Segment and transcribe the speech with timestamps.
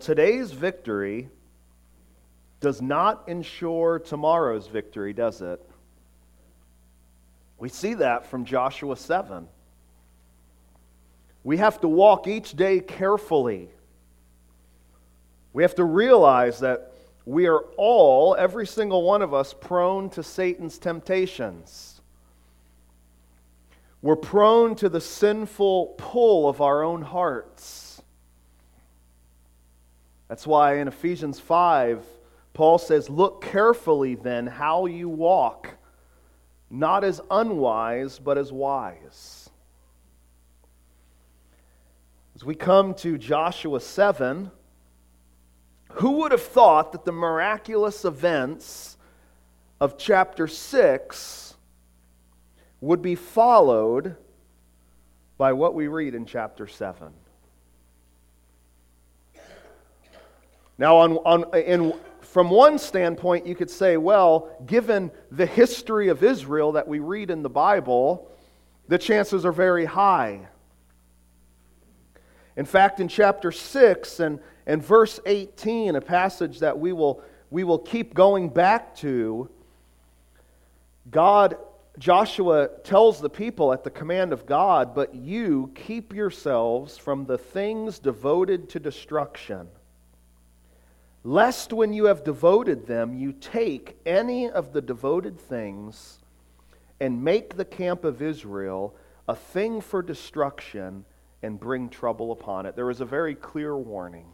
[0.00, 1.28] Today's victory
[2.60, 5.60] does not ensure tomorrow's victory, does it?
[7.58, 9.48] We see that from Joshua 7.
[11.44, 13.70] We have to walk each day carefully.
[15.52, 16.92] We have to realize that
[17.24, 22.00] we are all, every single one of us, prone to Satan's temptations.
[24.02, 27.85] We're prone to the sinful pull of our own hearts.
[30.28, 32.04] That's why in Ephesians 5,
[32.52, 35.76] Paul says, Look carefully then how you walk,
[36.70, 39.50] not as unwise, but as wise.
[42.34, 44.50] As we come to Joshua 7,
[45.92, 48.98] who would have thought that the miraculous events
[49.80, 51.54] of chapter 6
[52.80, 54.16] would be followed
[55.38, 57.12] by what we read in chapter 7?
[60.78, 66.22] Now, on, on, in, from one standpoint, you could say, well, given the history of
[66.22, 68.30] Israel that we read in the Bible,
[68.88, 70.48] the chances are very high.
[72.56, 77.64] In fact, in chapter 6 and, and verse 18, a passage that we will, we
[77.64, 79.50] will keep going back to,
[81.10, 81.56] God,
[81.98, 87.38] Joshua tells the people at the command of God, but you keep yourselves from the
[87.38, 89.68] things devoted to destruction,
[91.26, 96.20] lest when you have devoted them, you take any of the devoted things
[97.00, 98.94] and make the camp of Israel
[99.26, 101.04] a thing for destruction
[101.42, 102.76] and bring trouble upon it.
[102.76, 104.26] There is a very clear warning.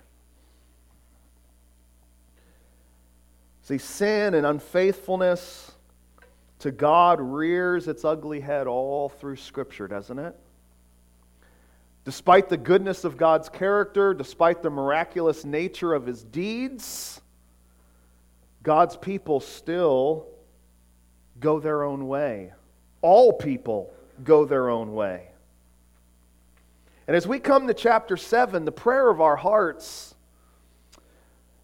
[3.63, 5.73] See, sin and unfaithfulness
[6.59, 10.37] to God rears its ugly head all through Scripture, doesn't it?
[12.05, 17.21] Despite the goodness of God's character, despite the miraculous nature of his deeds,
[18.63, 20.27] God's people still
[21.39, 22.53] go their own way.
[23.03, 23.93] All people
[24.25, 25.29] go their own way.
[27.07, 30.15] And as we come to chapter 7, the prayer of our hearts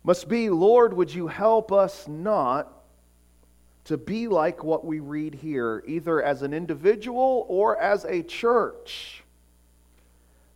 [0.04, 2.72] must be Lord, would you help us not
[3.84, 9.22] to be like what we read here, either as an individual or as a church,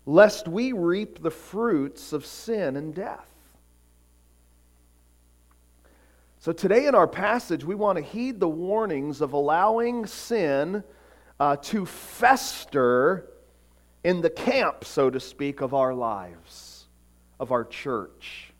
[0.07, 3.29] lest we reap the fruits of sin and death.
[6.39, 10.83] So, today in our passage, we want to heed the warnings of allowing sin
[11.39, 13.29] uh, to fester
[14.03, 16.87] in the camp, so to speak, of our lives,
[17.39, 18.53] of our church.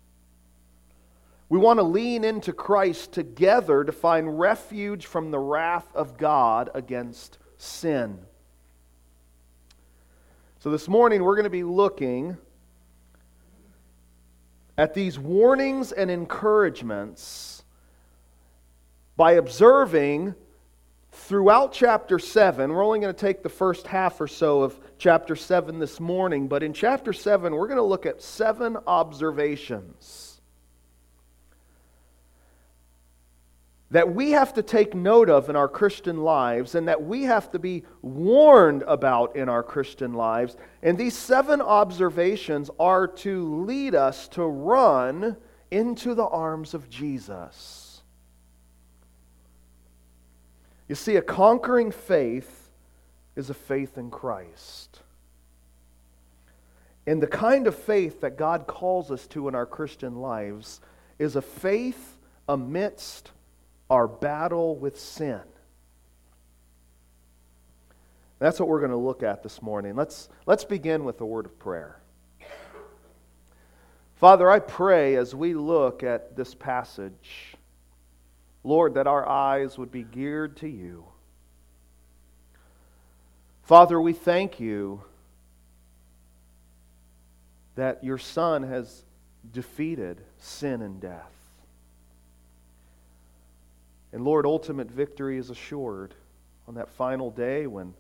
[1.49, 6.71] We want to lean into Christ together to find refuge from the wrath of God
[6.75, 8.21] against sin.
[10.63, 12.37] So, this morning we're going to be looking
[14.79, 17.65] at these warnings and encouragements
[19.17, 20.37] by observing
[21.11, 25.35] throughout chapter 7, we're only going to take the first half or so of chapter
[25.35, 30.32] 7 this morning, but in chapter 7, we're going to look at seven observations
[33.93, 37.51] that we have to take note of in our Christian lives and that we have
[37.51, 40.57] to be warned about in our Christian lives.
[40.83, 45.37] And these seven observations are to lead us to run
[45.71, 48.01] into the arms of Jesus.
[50.89, 52.71] You see, a conquering faith
[53.37, 55.01] is a faith in Christ.
[57.07, 60.81] And the kind of faith that God calls us to in our Christian lives
[61.19, 62.17] is a faith
[62.49, 63.33] amidst
[63.93, 65.41] our battle with sin.
[68.39, 69.95] That's what we're going to look at this morning.
[69.95, 72.01] Let's, let's begin with a word of prayer.
[74.17, 77.57] Father, I pray as we look at this passage
[78.65, 81.05] Lord, that our eyes would be geared to you.
[83.63, 85.03] Father, we thank you
[87.75, 89.05] that your Son has
[89.53, 91.33] defeated sin and death.
[94.13, 96.15] And Lord, ultimate victory is assured
[96.69, 97.95] on that final day when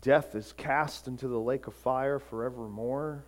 [0.00, 3.24] death is cast into the lake of fire forevermore.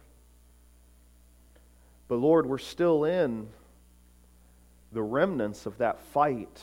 [2.09, 3.49] But Lord, we're still in
[4.93, 6.61] the remnants of that fight.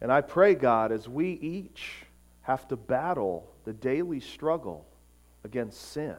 [0.00, 2.04] And I pray, God, as we each
[2.42, 4.86] have to battle the daily struggle
[5.44, 6.16] against sin,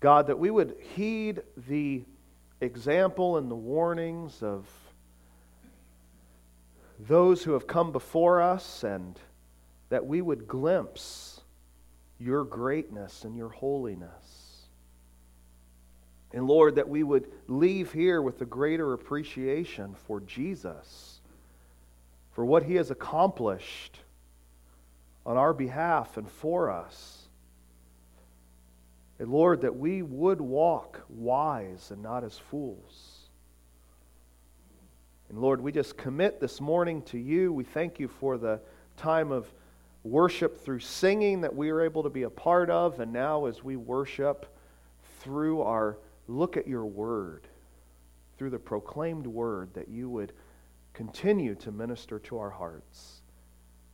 [0.00, 2.04] God, that we would heed the
[2.60, 4.66] example and the warnings of
[6.98, 9.18] those who have come before us and
[9.88, 11.40] that we would glimpse
[12.18, 14.68] your greatness and your holiness.
[16.32, 21.20] And Lord, that we would leave here with a greater appreciation for Jesus,
[22.32, 24.00] for what he has accomplished
[25.24, 27.17] on our behalf and for us.
[29.18, 33.28] And Lord, that we would walk wise and not as fools.
[35.28, 37.52] And Lord, we just commit this morning to you.
[37.52, 38.60] We thank you for the
[38.96, 39.52] time of
[40.04, 43.00] worship through singing that we are able to be a part of.
[43.00, 44.46] And now, as we worship
[45.20, 45.98] through our
[46.28, 47.48] look at your word,
[48.36, 50.32] through the proclaimed word, that you would
[50.94, 53.22] continue to minister to our hearts.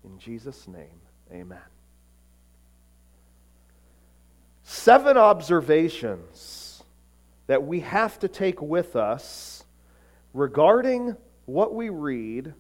[0.05, 1.01] In Jesus' name,
[1.33, 1.74] amen.
[4.67, 6.83] Seven observations
[7.49, 9.63] that we have to take with us
[10.33, 12.55] regarding what we read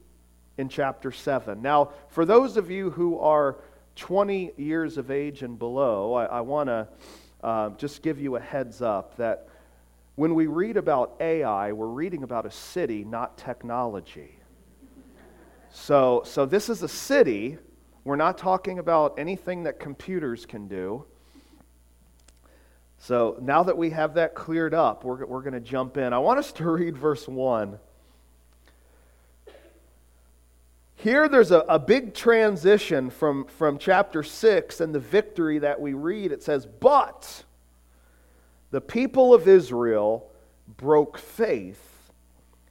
[0.59, 1.63] in chapter 7.
[1.63, 3.57] Now, for those of you who are
[3.97, 6.89] 20 years of age and below, I, I want to
[7.43, 9.49] uh, just give you a heads up that
[10.17, 14.39] when we read about AI, we're reading about a city, not technology.
[15.71, 17.57] So, so this is a city.
[18.05, 21.07] We're not talking about anything that computers can do.
[23.05, 26.15] So now that we have that cleared up, we're, we're going to jump in.
[26.15, 27.79] I want us to read verse 1.
[30.95, 35.93] Here, there's a, a big transition from, from chapter 6 and the victory that we
[35.93, 36.33] read.
[36.33, 37.45] It says, But
[38.71, 40.31] the people of Israel
[40.79, 42.11] broke faith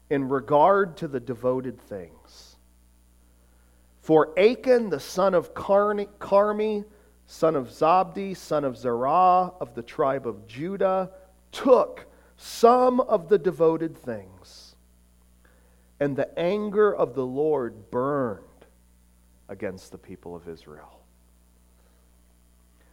[0.10, 2.56] in regard to the devoted things.
[4.02, 6.86] For Achan, the son of Carmi,
[7.28, 11.12] son of Zabdi, son of Zerah, of the tribe of Judah,
[11.52, 12.06] took
[12.38, 14.76] some of the devoted things
[16.00, 18.44] and the anger of the Lord burned
[19.48, 21.00] against the people of Israel.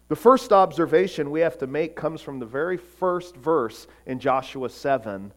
[0.06, 4.68] The first observation we have to make comes from the very first verse in Joshua
[4.68, 5.32] 7.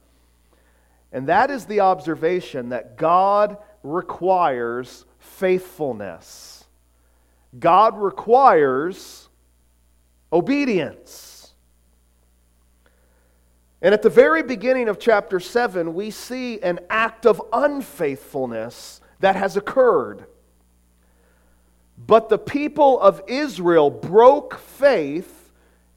[1.12, 6.53] And that is the observation that God requires faithfulness.
[7.60, 9.30] God requires
[10.32, 11.54] obedience.
[13.82, 19.36] And at the very beginning of chapter 7, we see an act of unfaithfulness that
[19.36, 20.26] has occurred.
[21.98, 25.52] But the people of Israel broke faith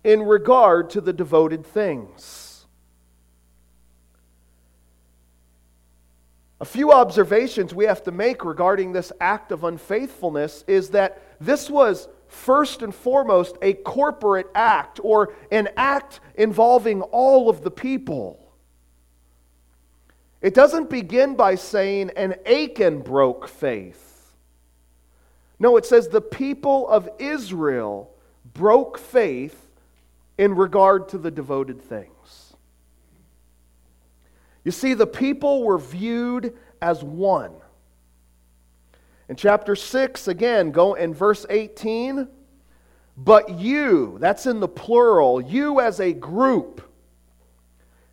[0.04, 2.66] in regard to the devoted things.
[6.60, 11.70] A few observations we have to make regarding this act of unfaithfulness is that this
[11.70, 18.42] was first and foremost a corporate act or an act involving all of the people.
[20.40, 24.36] It doesn't begin by saying an Achan broke faith.
[25.58, 28.10] No, it says the people of Israel
[28.52, 29.68] broke faith
[30.38, 32.54] in regard to the devoted things.
[34.64, 37.52] You see, the people were viewed as one.
[39.28, 42.28] In chapter 6, again, go in verse 18.
[43.16, 46.82] But you, that's in the plural, you as a group,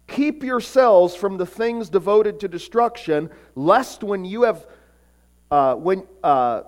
[0.08, 4.66] keep yourselves from the things devoted to destruction, lest when you have,
[5.52, 6.64] uh, when, uh,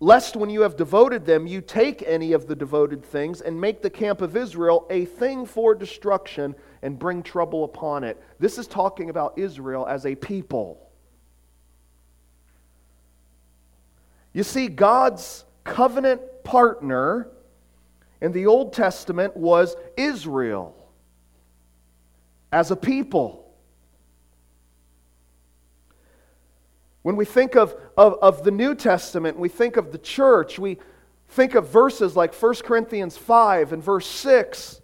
[0.00, 3.82] lest when you have devoted them, you take any of the devoted things and make
[3.82, 8.22] the camp of Israel a thing for destruction and bring trouble upon it.
[8.38, 10.85] This is talking about Israel as a people.
[14.36, 17.30] You see, God's covenant partner
[18.20, 20.76] in the Old Testament was Israel
[22.52, 23.50] as a people.
[27.00, 30.80] When we think of, of, of, the New Testament, we think of the church, we
[31.30, 34.82] think of verses like 1 Corinthians 5 and verse 6,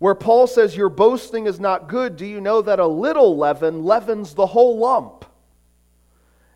[0.00, 2.16] where Paul says, Your boasting is not good.
[2.16, 5.24] Do you know that a little leaven leavens the whole lump?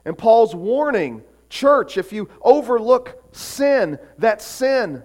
[0.05, 5.03] And Paul's warning Church, if you overlook sin, that sin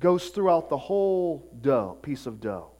[0.00, 2.70] goes throughout the whole dough, piece of dough.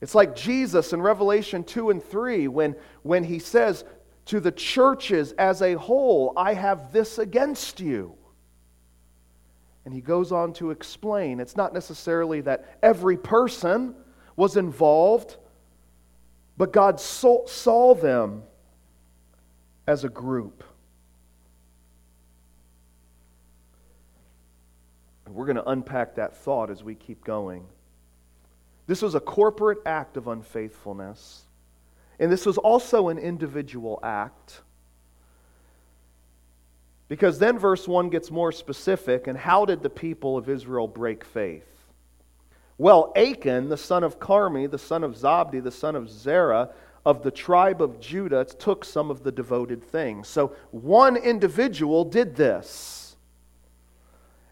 [0.00, 3.84] It's like Jesus in Revelation 2 and 3 when, when he says
[4.26, 8.14] to the churches as a whole, I have this against you.
[9.84, 13.94] And he goes on to explain it's not necessarily that every person
[14.36, 15.36] was involved,
[16.56, 18.42] but God saw, saw them
[19.90, 20.62] as a group.
[25.28, 27.66] We're going to unpack that thought as we keep going.
[28.86, 31.42] This was a corporate act of unfaithfulness,
[32.20, 34.60] and this was also an individual act.
[37.08, 41.24] Because then verse 1 gets more specific, and how did the people of Israel break
[41.24, 41.66] faith?
[42.78, 46.70] Well, Achan, the son of Carmi, the son of Zabdi, the son of Zerah,
[47.04, 50.28] of the tribe of Judah, took some of the devoted things.
[50.28, 53.16] So one individual did this.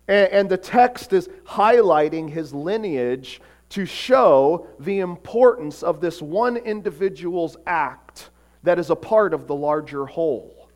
[0.06, 7.58] And, the text is highlighting his lineage to show the importance of this one individual's
[7.66, 8.30] act
[8.62, 10.70] that is a part of the larger whole.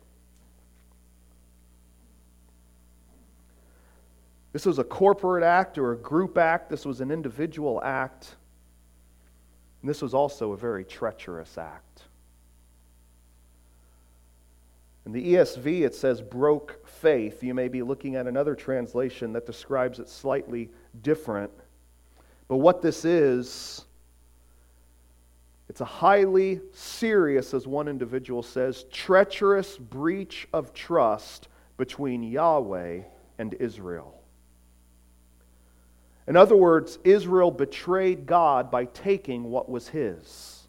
[4.51, 6.69] This was a corporate act or a group act.
[6.69, 8.35] This was an individual act.
[9.83, 12.03] And this was also a very treacherous act.
[15.05, 17.43] In the ESV, it says broke faith.
[17.43, 20.69] You may be looking at another translation that describes it slightly
[21.01, 21.51] different.
[22.47, 23.83] But what this is,
[25.67, 33.01] it's a highly serious, as one individual says, treacherous breach of trust between Yahweh
[33.37, 34.22] and Israel.
[36.27, 40.63] In other words, Israel betrayed God by taking what was his.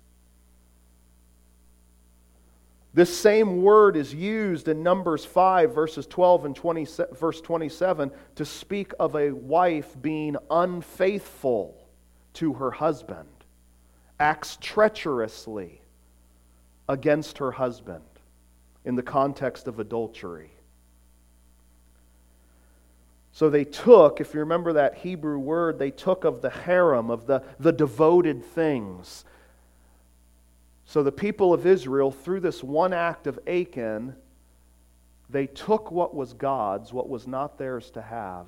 [2.94, 8.44] This same word is used in Numbers 5, verses 12 and 20, verse 27, to
[8.44, 11.76] speak of a wife being unfaithful
[12.34, 13.28] to her husband,
[14.20, 15.80] acts treacherously
[16.88, 18.04] against her husband
[18.84, 20.53] in the context of adultery.
[23.34, 27.26] So they took, if you remember that Hebrew word, they took of the herem, of
[27.26, 29.24] the, the devoted things.
[30.86, 34.14] So the people of Israel, through this one act of Achan,
[35.28, 38.46] they took what was God's, what was not theirs to have.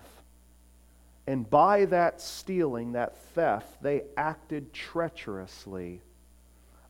[1.26, 6.00] And by that stealing, that theft, they acted treacherously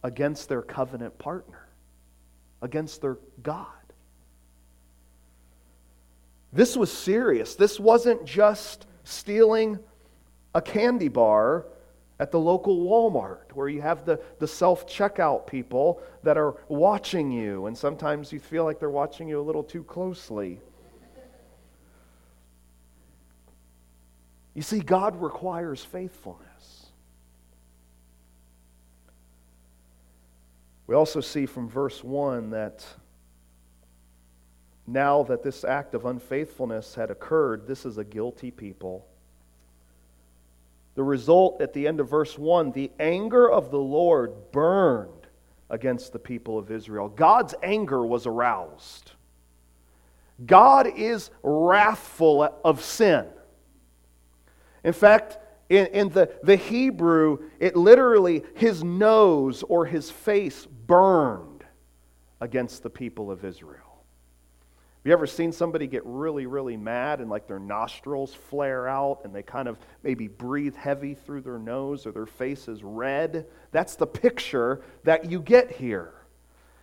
[0.02, 1.66] against their covenant partner,
[2.60, 3.66] against their God.
[6.56, 7.54] This was serious.
[7.54, 9.78] This wasn't just stealing
[10.54, 11.66] a candy bar
[12.18, 17.30] at the local Walmart where you have the, the self checkout people that are watching
[17.30, 20.58] you, and sometimes you feel like they're watching you a little too closely.
[24.54, 26.86] You see, God requires faithfulness.
[30.86, 32.82] We also see from verse 1 that
[34.86, 39.06] now that this act of unfaithfulness had occurred, this is a guilty people.
[40.94, 45.10] The result at the end of verse 1 the anger of the Lord burned
[45.68, 47.08] against the people of Israel.
[47.08, 49.12] God's anger was aroused.
[50.44, 53.26] God is wrathful of sin.
[54.84, 55.38] In fact,
[55.68, 61.64] in, in the, the Hebrew, it literally, his nose or his face burned
[62.40, 63.85] against the people of Israel.
[65.06, 69.32] You ever seen somebody get really, really mad and like their nostrils flare out and
[69.32, 73.46] they kind of maybe breathe heavy through their nose or their face is red?
[73.70, 76.12] That's the picture that you get here.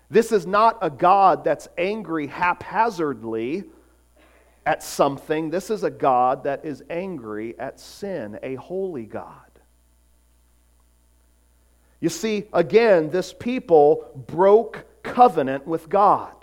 [0.09, 3.65] This is not a God that's angry haphazardly
[4.65, 5.49] at something.
[5.49, 9.35] This is a God that is angry at sin, a holy God.
[11.99, 16.42] You see, again, this people broke covenant with God.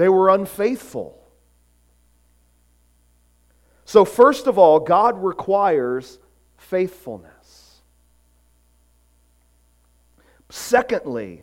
[0.00, 1.22] They were unfaithful.
[3.84, 6.18] So, first of all, God requires
[6.56, 7.82] faithfulness.
[10.48, 11.42] Secondly,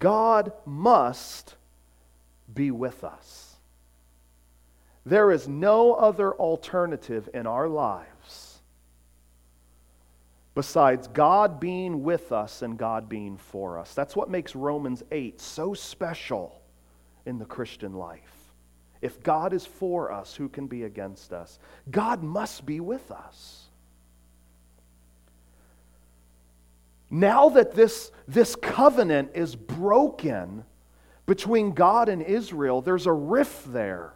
[0.00, 1.54] God must
[2.52, 3.54] be with us.
[5.06, 8.62] There is no other alternative in our lives
[10.56, 13.94] besides God being with us and God being for us.
[13.94, 16.59] That's what makes Romans 8 so special
[17.26, 18.34] in the Christian life.
[19.02, 21.58] If God is for us, who can be against us?
[21.90, 23.64] God must be with us.
[27.10, 30.64] Now that this, this covenant is broken
[31.26, 34.14] between God and Israel, there's a rift there.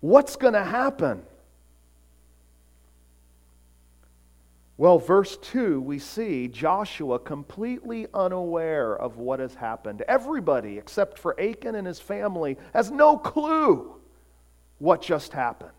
[0.00, 1.22] What's going to happen?
[4.78, 10.02] Well, verse 2, we see Joshua completely unaware of what has happened.
[10.02, 13.96] Everybody, except for Achan and his family, has no clue
[14.78, 15.70] what just happened.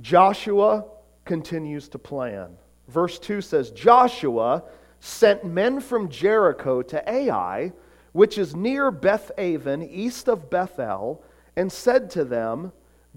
[0.00, 0.86] Joshua
[1.26, 2.56] continues to plan.
[2.88, 4.62] Verse 2 says Joshua
[5.00, 7.72] sent men from Jericho to Ai,
[8.12, 11.22] which is near Beth Aven, east of Bethel,
[11.54, 12.72] and said to them,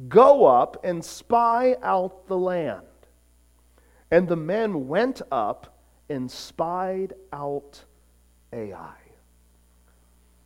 [0.07, 2.81] Go up and spy out the land.
[4.09, 5.77] And the men went up
[6.09, 7.83] and spied out
[8.51, 8.95] Ai.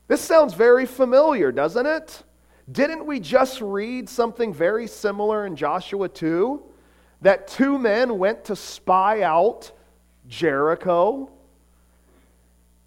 [0.07, 2.23] This sounds very familiar, doesn't it?
[2.71, 6.63] Didn't we just read something very similar in Joshua 2?
[7.21, 9.71] That two men went to spy out
[10.27, 11.31] Jericho.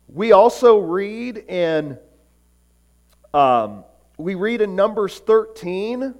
[0.08, 1.98] We also read in
[3.34, 3.84] um,
[4.16, 6.14] we read in Numbers 13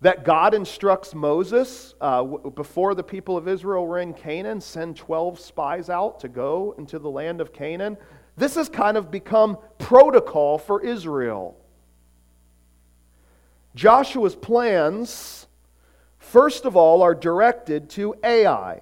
[0.00, 4.96] that God instructs Moses uh, w- before the people of Israel were in Canaan, send
[4.96, 7.96] 12 spies out to go into the land of Canaan.
[8.36, 11.56] This has kind of become protocol for Israel.
[13.74, 15.46] Joshua's plans,
[16.18, 18.80] first of all, are directed to Ai.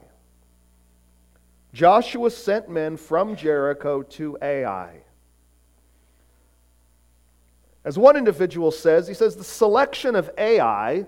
[1.73, 5.03] Joshua sent men from Jericho to Ai.
[7.87, 11.07] As one individual says, he says the selection of Ai,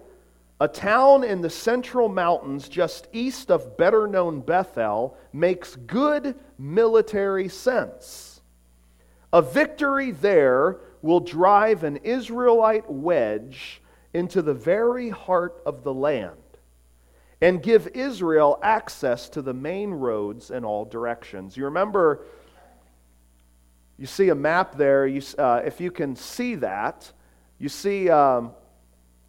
[0.61, 7.49] a town in the central mountains just east of better known Bethel, makes good military
[7.49, 8.41] sense.
[9.33, 13.83] A victory there will drive an Israelite wedge
[14.15, 16.37] into the very heart of the land
[17.41, 21.57] and give Israel access to the main roads in all directions.
[21.57, 22.25] You remember
[23.99, 25.07] you see a map there.
[25.07, 27.11] You, uh, if you can see that,
[27.59, 28.53] you see, um,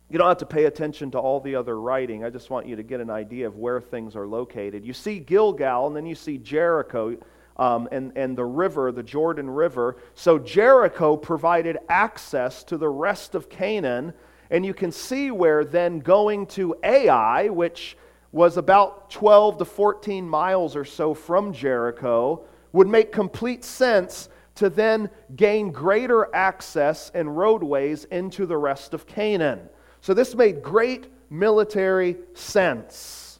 [0.09, 2.23] you don't have to pay attention to all the other writing.
[2.23, 4.85] I just want you to get an idea of where things are located.
[4.85, 7.17] You see Gilgal, and then you see Jericho.
[7.57, 9.97] Um, and, and the river, the Jordan River.
[10.13, 14.13] So Jericho provided access to the rest of Canaan.
[14.49, 17.97] And you can see where then going to Ai, which
[18.31, 24.69] was about 12 to 14 miles or so from Jericho, would make complete sense to
[24.69, 29.69] then gain greater access and roadways into the rest of Canaan.
[30.01, 33.39] So this made great military sense.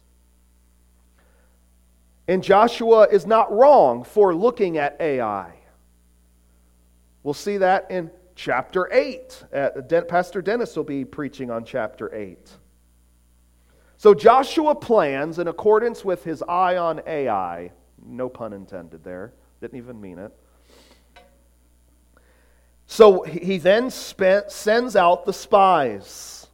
[2.26, 5.52] And Joshua is not wrong for looking at Ai.
[7.22, 9.44] We'll see that in chapter 8.
[9.52, 9.70] Uh,
[10.08, 12.38] Pastor Dennis will be preaching on chapter 8.
[13.98, 17.72] So Joshua plans in accordance with his eye on Ai.
[18.06, 19.34] No pun intended there.
[19.60, 20.32] Didn't even mean it.
[22.90, 26.48] So he then spent, sends out the spies.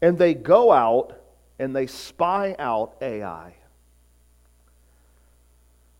[0.00, 1.20] And they go out
[1.58, 3.52] and they spy out Ai.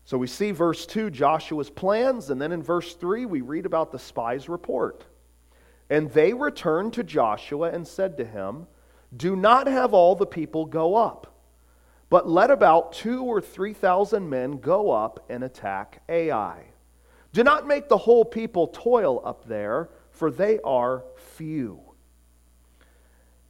[0.03, 3.91] So we see verse 2, Joshua's plans, and then in verse 3, we read about
[3.91, 5.05] the spies' report.
[5.91, 8.65] And they returned to Joshua and said to him,
[9.15, 11.35] Do not have all the people go up,
[12.09, 16.63] but let about two or three thousand men go up and attack Ai.
[17.33, 21.03] Do not make the whole people toil up there, for they are
[21.35, 21.79] few.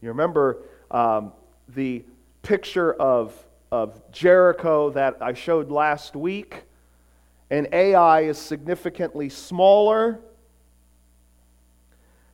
[0.02, 0.60] You remember
[0.92, 1.32] um,
[1.70, 2.04] the
[2.42, 3.34] picture of,
[3.72, 6.64] of Jericho that I showed last week?
[7.50, 10.20] And Ai is significantly smaller.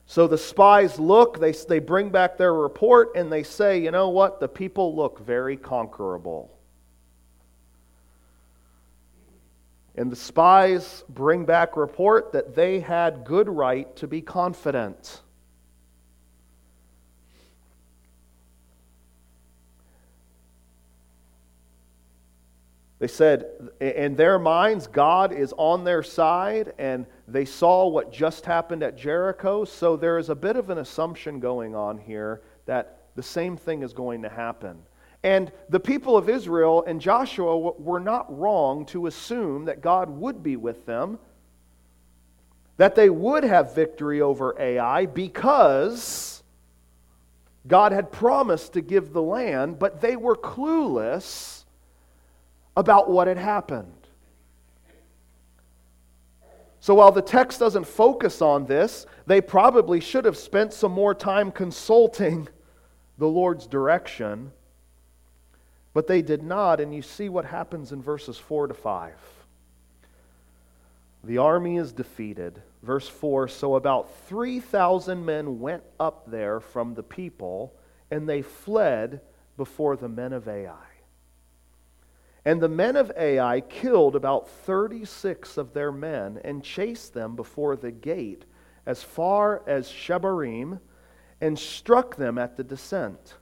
[0.05, 4.09] So the spies look, they, they bring back their report, and they say, you know
[4.09, 4.39] what?
[4.39, 6.51] The people look very conquerable.
[9.95, 15.21] And the spies bring back report that they had good right to be confident.
[23.03, 23.47] They said,
[23.81, 28.97] in their minds, God is on their side, and they saw what just happened at
[28.97, 29.65] Jericho.
[29.65, 33.83] So there is a bit of an assumption going on here that the same thing
[33.83, 34.81] is going to happen.
[35.23, 40.43] And the people of Israel and Joshua were not wrong to assume that God would
[40.43, 41.17] be with them,
[42.75, 46.43] that they would have victory over Ai because
[47.65, 51.63] God had promised to give the land, but they were clueless
[52.75, 53.93] about what had happened.
[56.81, 61.15] So while the text doesn't focus on this, they probably should have spent some more
[61.15, 62.49] time consulting
[63.17, 64.51] the Lord's direction
[65.93, 69.13] but they did not, and you see what happens in verses 4 to 5.
[71.23, 72.61] The army is defeated.
[72.81, 77.73] Verse 4 So about 3,000 men went up there from the people,
[78.11, 79.21] and they fled
[79.55, 80.73] before the men of Ai.
[82.45, 87.77] And the men of Ai killed about 36 of their men and chased them before
[87.77, 88.43] the gate
[88.85, 90.79] as far as Shebarim
[91.39, 93.35] and struck them at the descent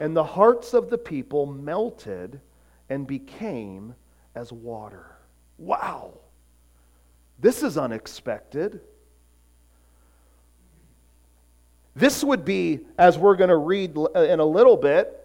[0.00, 2.40] and the hearts of the people melted
[2.88, 3.94] and became
[4.34, 5.14] as water.
[5.58, 6.14] Wow!
[7.38, 8.80] This is unexpected.
[11.94, 15.16] This would be, as we're going to read uh, in a little bit,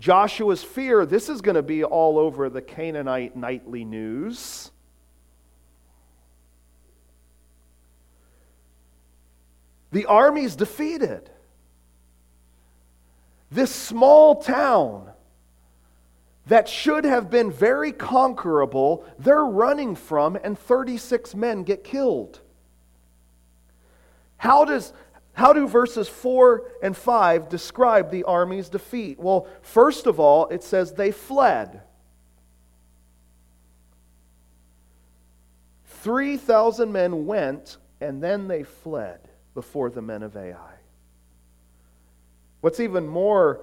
[0.00, 1.06] Joshua's fear.
[1.06, 4.72] This is going to be all over the Canaanite nightly news.
[9.92, 11.30] The army's defeated.
[13.54, 15.12] This small town
[16.46, 22.40] that should have been very conquerable, they're running from, and 36 men get killed.
[24.38, 24.92] How, does,
[25.34, 29.20] how do verses 4 and 5 describe the army's defeat?
[29.20, 31.80] Well, first of all, it says they fled.
[35.84, 39.20] 3,000 men went, and then they fled
[39.54, 40.73] before the men of Ai.
[42.64, 43.60] What's even more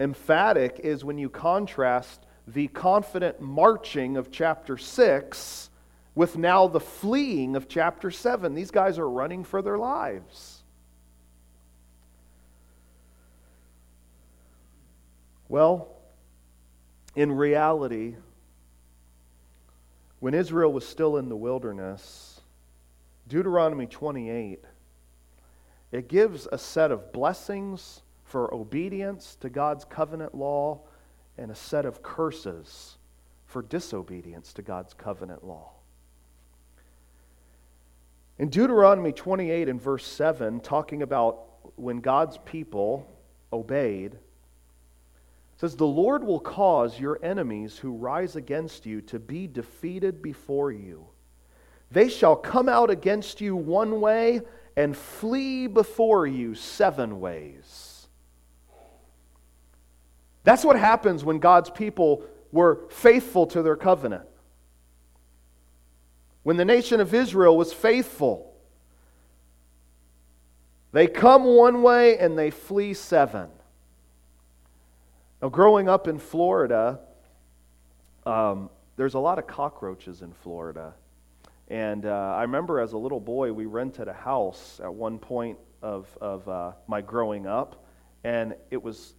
[0.00, 5.68] emphatic is when you contrast the confident marching of chapter 6
[6.14, 8.54] with now the fleeing of chapter 7.
[8.54, 10.62] These guys are running for their lives.
[15.46, 15.94] Well,
[17.14, 18.14] in reality,
[20.20, 22.40] when Israel was still in the wilderness,
[23.28, 24.64] Deuteronomy 28,
[25.92, 30.80] it gives a set of blessings for obedience to God's covenant law
[31.38, 32.96] and a set of curses
[33.46, 35.70] for disobedience to God's covenant law.
[38.38, 41.44] In Deuteronomy 28 and verse 7, talking about
[41.76, 43.10] when God's people
[43.52, 44.16] obeyed,
[45.56, 50.70] says, The Lord will cause your enemies who rise against you to be defeated before
[50.70, 51.06] you.
[51.90, 54.42] They shall come out against you one way
[54.76, 58.06] and flee before you seven ways.
[60.44, 64.26] That's what happens when God's people were faithful to their covenant.
[66.42, 68.54] When the nation of Israel was faithful,
[70.92, 73.48] they come one way and they flee seven.
[75.42, 77.00] Now, growing up in Florida,
[78.24, 80.94] um, there's a lot of cockroaches in Florida.
[81.68, 85.58] And uh, I remember as a little boy, we rented a house at one point
[85.82, 87.84] of, of uh, my growing up,
[88.24, 89.14] and it was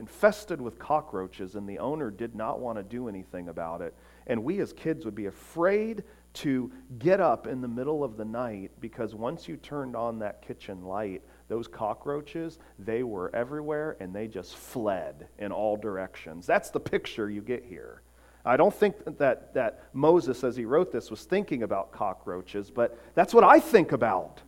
[0.00, 3.94] infested with cockroaches, and the owner did not want to do anything about it.
[4.26, 8.24] And we as kids would be afraid to get up in the middle of the
[8.24, 14.14] night because once you turned on that kitchen light, those cockroaches, they were everywhere and
[14.14, 16.46] they just fled in all directions.
[16.46, 18.02] That's the picture you get here.
[18.46, 22.96] I don't think that, that Moses, as he wrote this, was thinking about cockroaches, but
[23.14, 24.40] that's what I think about.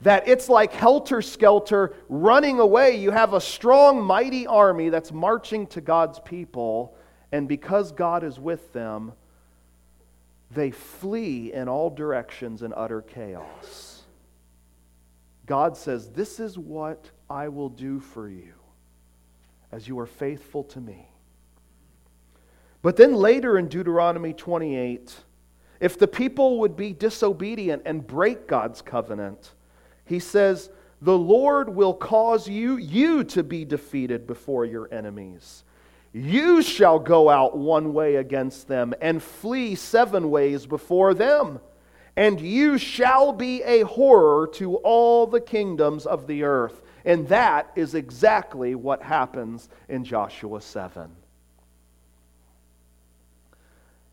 [0.00, 2.96] That it's like helter skelter running away.
[2.96, 6.96] You have a strong, mighty army that's marching to God's people,
[7.30, 9.12] and because God is with them,
[10.50, 14.02] they flee in all directions in utter chaos.
[15.46, 18.54] God says, This is what I will do for you
[19.70, 21.11] as you are faithful to me.
[22.82, 25.14] But then later in Deuteronomy 28,
[25.80, 29.52] if the people would be disobedient and break God's covenant,
[30.04, 35.64] he says, The Lord will cause you, you to be defeated before your enemies
[36.12, 41.58] you shall go out one way against them and flee seven ways before them.
[42.16, 46.82] And you shall be a horror to all the kingdoms of the earth.
[47.06, 51.10] And that is exactly what happens in Joshua 7.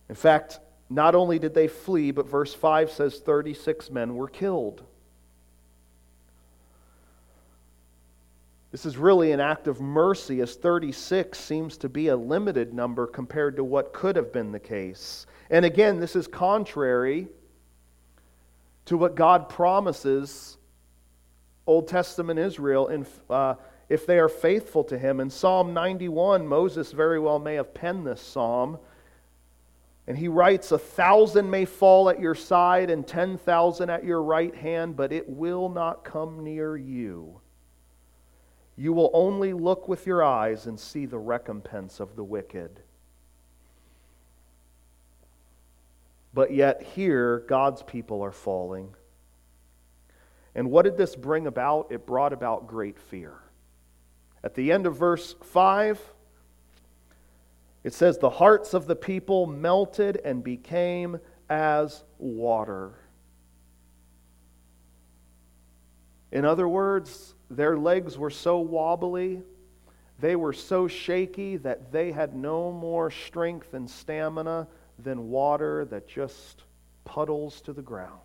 [0.09, 4.83] In fact, not only did they flee, but verse 5 says 36 men were killed.
[8.71, 13.07] This is really an act of mercy, as 36 seems to be a limited number
[13.07, 15.25] compared to what could have been the case.
[15.49, 17.27] And again, this is contrary
[18.85, 20.57] to what God promises
[21.65, 23.55] Old Testament Israel in, uh,
[23.89, 25.19] if they are faithful to Him.
[25.19, 28.77] In Psalm 91, Moses very well may have penned this psalm.
[30.09, 34.23] And he writes, A thousand may fall at your side and ten thousand at your
[34.23, 37.39] right hand, but it will not come near you.
[38.75, 42.81] You will only look with your eyes and see the recompense of the wicked.
[46.33, 48.95] But yet, here, God's people are falling.
[50.55, 51.91] And what did this bring about?
[51.91, 53.35] It brought about great fear.
[54.43, 55.99] At the end of verse 5,
[57.83, 62.93] it says, The hearts of the people melted and became as water.
[66.31, 69.41] In other words, their legs were so wobbly,
[70.19, 76.07] they were so shaky that they had no more strength and stamina than water that
[76.07, 76.63] just
[77.05, 78.19] puddles to the ground.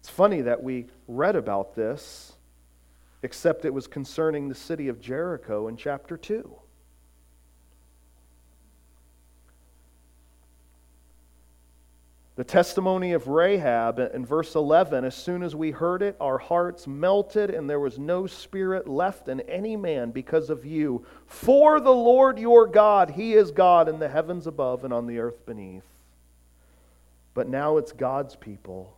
[0.00, 2.35] It's funny that we read about this,
[3.22, 6.56] except it was concerning the city of Jericho in chapter 2.
[12.36, 16.86] The testimony of Rahab in verse 11 as soon as we heard it, our hearts
[16.86, 21.06] melted, and there was no spirit left in any man because of you.
[21.26, 25.18] For the Lord your God, He is God in the heavens above and on the
[25.18, 25.86] earth beneath.
[27.32, 28.94] But now it's God's people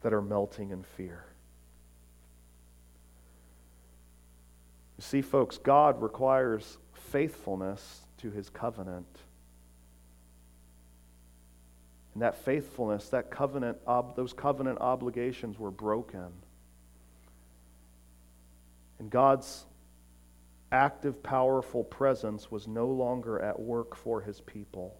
[0.00, 1.26] that are melting in fear.
[5.02, 9.18] You see, folks, God requires faithfulness to His covenant.
[12.14, 16.28] And that faithfulness, that covenant, ob- those covenant obligations were broken.
[19.00, 19.64] And God's
[20.70, 24.96] active, powerful presence was no longer at work for his people.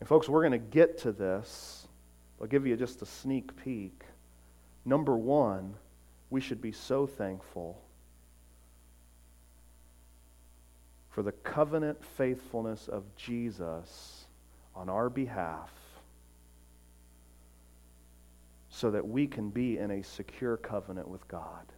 [0.00, 1.88] And, folks, we're going to get to this.
[2.42, 4.02] I'll give you just a sneak peek.
[4.84, 5.76] Number one,
[6.30, 7.80] we should be so thankful
[11.10, 14.26] for the covenant faithfulness of Jesus
[14.74, 15.70] on our behalf
[18.68, 21.72] so that we can be in a secure covenant with God.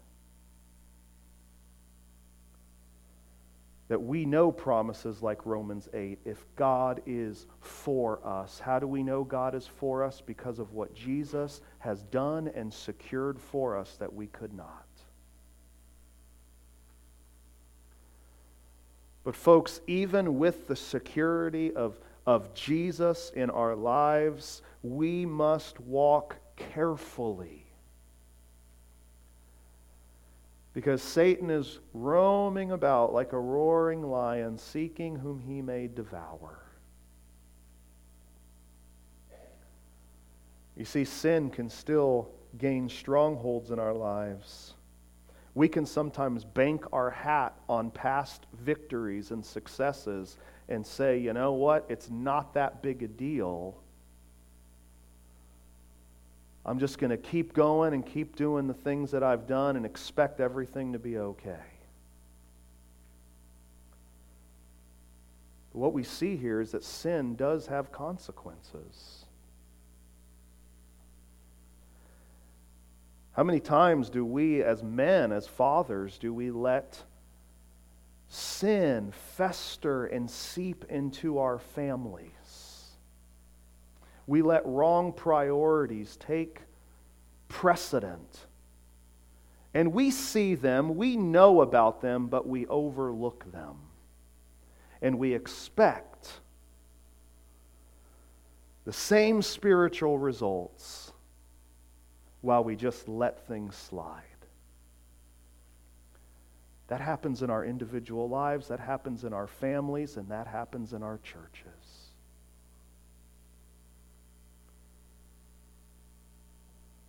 [3.88, 6.18] That we know promises like Romans 8.
[6.24, 10.22] If God is for us, how do we know God is for us?
[10.24, 14.84] Because of what Jesus has done and secured for us that we could not.
[19.28, 26.36] But, folks, even with the security of, of Jesus in our lives, we must walk
[26.56, 27.67] carefully.
[30.78, 36.56] Because Satan is roaming about like a roaring lion, seeking whom he may devour.
[40.76, 44.74] You see, sin can still gain strongholds in our lives
[45.58, 50.36] we can sometimes bank our hat on past victories and successes
[50.68, 53.76] and say, you know what, it's not that big a deal.
[56.68, 59.86] I'm just going to keep going and keep doing the things that I've done and
[59.86, 61.56] expect everything to be okay.
[65.78, 69.24] what we see here is that sin does have consequences.
[73.32, 77.00] How many times do we, as men, as fathers, do we let
[78.28, 82.37] sin fester and seep into our families?
[84.28, 86.60] We let wrong priorities take
[87.48, 88.46] precedent.
[89.72, 93.76] And we see them, we know about them, but we overlook them.
[95.00, 96.40] And we expect
[98.84, 101.12] the same spiritual results
[102.42, 104.22] while we just let things slide.
[106.88, 111.02] That happens in our individual lives, that happens in our families, and that happens in
[111.02, 111.77] our churches.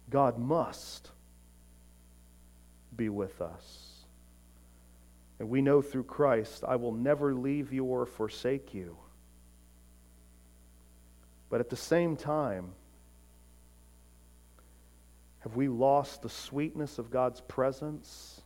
[0.09, 1.11] God must
[2.95, 3.89] be with us.
[5.39, 8.97] And we know through Christ, I will never leave you or forsake you.
[11.49, 12.71] But at the same time,
[15.39, 18.41] have we lost the sweetness of God's presence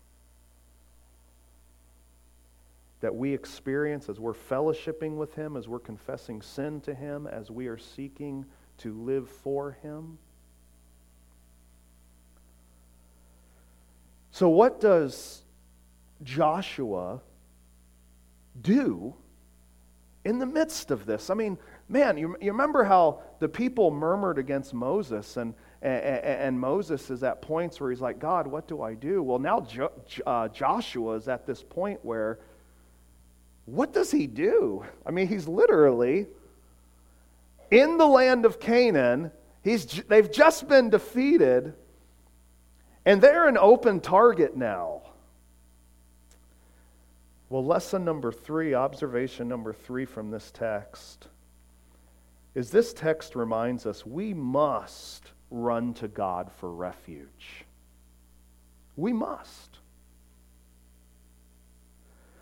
[3.01, 7.51] that we experience as we're fellowshipping with Him, as we're confessing sin to Him, as
[7.51, 8.45] we are seeking
[8.77, 10.19] to live for Him?
[14.33, 15.43] So, what does
[16.23, 17.21] Joshua
[18.59, 19.13] do
[20.25, 21.29] in the midst of this?
[21.29, 21.55] I mean,
[21.87, 27.43] man, you, you remember how the people murmured against Moses and, and, Moses is at
[27.43, 29.21] points where he's like, God, what do I do?
[29.21, 29.91] Well, now jo-
[30.25, 32.39] uh, Joshua is at this point where,
[33.65, 34.83] what does he do?
[35.05, 36.25] I mean, he's literally
[37.69, 39.31] in the land of Canaan.
[39.63, 41.75] He's, they've just been defeated,
[43.05, 45.01] and they're an open target now.
[47.49, 51.27] Well, lesson number three, observation number three from this text
[52.55, 57.65] is this text reminds us we must run to God for refuge.
[58.95, 59.79] We must.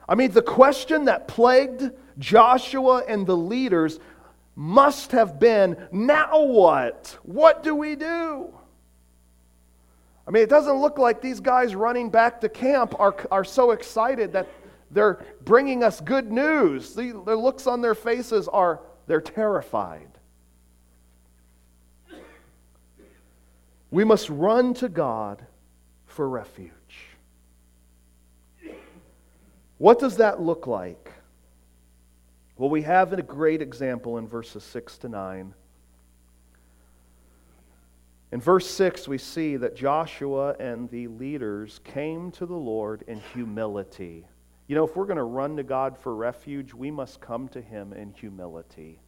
[0.07, 3.99] I mean, the question that plagued Joshua and the leaders
[4.55, 7.17] must have been now what?
[7.23, 8.53] What do we do?
[10.27, 13.71] I mean, it doesn't look like these guys running back to camp are, are so
[13.71, 14.47] excited that
[14.91, 16.93] they're bringing us good news.
[16.93, 20.07] The, the looks on their faces are, they're terrified.
[23.89, 25.45] We must run to God
[26.05, 26.71] for refuge.
[29.77, 31.11] What does that look like?
[32.57, 35.53] Well, we have a great example in verses 6 to 9.
[38.31, 43.19] In verse 6, we see that Joshua and the leaders came to the Lord in
[43.33, 44.25] humility.
[44.67, 47.61] You know, if we're going to run to God for refuge, we must come to
[47.61, 49.01] Him in humility.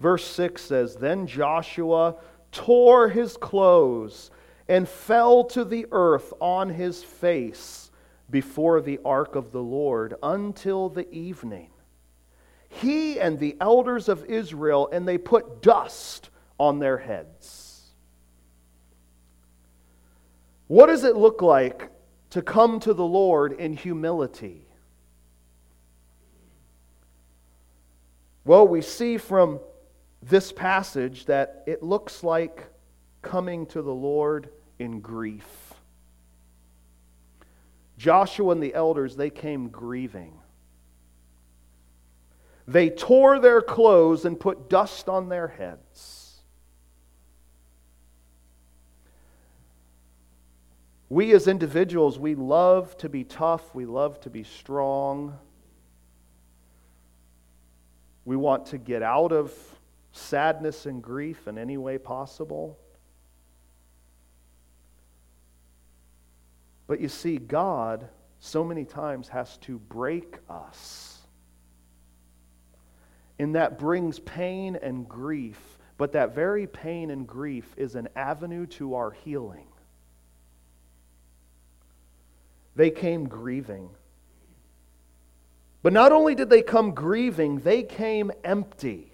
[0.00, 2.16] Verse 6 says Then Joshua
[2.52, 4.30] tore his clothes
[4.68, 7.90] and fell to the earth on his face
[8.30, 11.70] before the ark of the Lord until the evening.
[12.68, 17.65] He and the elders of Israel, and they put dust on their heads.
[20.68, 21.90] What does it look like
[22.30, 24.66] to come to the Lord in humility?
[28.44, 29.60] Well, we see from
[30.22, 32.66] this passage that it looks like
[33.22, 35.74] coming to the Lord in grief.
[37.98, 40.38] Joshua and the elders, they came grieving.
[42.68, 46.15] They tore their clothes and put dust on their heads.
[51.08, 55.38] We as individuals, we love to be tough, we love to be strong.
[58.24, 59.52] We want to get out of
[60.10, 62.76] sadness and grief in any way possible.
[66.88, 68.08] But you see, God
[68.40, 71.18] so many times has to break us.
[73.38, 78.66] And that brings pain and grief, but that very pain and grief is an avenue
[78.66, 79.66] to our healing.
[82.76, 83.88] They came grieving.
[85.82, 89.12] But not only did they come grieving, they came empty.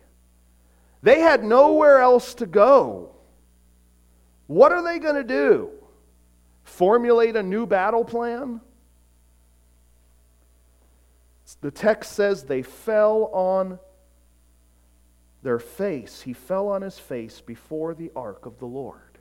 [1.02, 3.14] They had nowhere else to go.
[4.46, 5.70] What are they going to do?
[6.64, 8.60] Formulate a new battle plan?
[11.60, 13.78] The text says they fell on
[15.42, 16.22] their face.
[16.22, 19.18] He fell on his face before the ark of the Lord.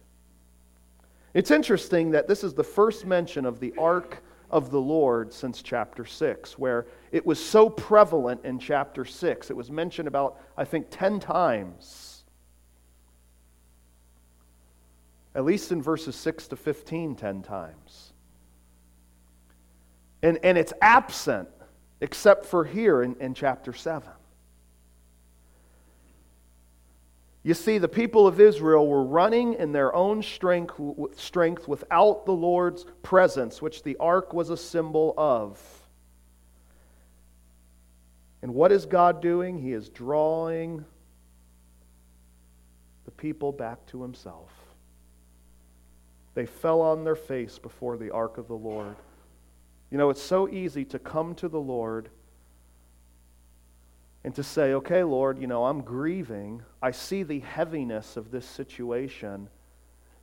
[1.33, 5.61] It's interesting that this is the first mention of the ark of the Lord since
[5.61, 9.49] chapter 6, where it was so prevalent in chapter 6.
[9.49, 12.23] It was mentioned about, I think, 10 times.
[15.33, 18.13] At least in verses 6 to 15, 10 times.
[20.21, 21.47] And, and it's absent
[22.01, 24.09] except for here in, in chapter 7.
[27.43, 30.79] You see, the people of Israel were running in their own strength,
[31.15, 35.59] strength without the Lord's presence, which the ark was a symbol of.
[38.43, 39.57] And what is God doing?
[39.57, 40.85] He is drawing
[43.05, 44.51] the people back to Himself.
[46.35, 48.95] They fell on their face before the ark of the Lord.
[49.89, 52.09] You know, it's so easy to come to the Lord
[54.23, 56.61] and to say, okay, Lord, you know, I'm grieving.
[56.81, 59.49] I see the heaviness of this situation,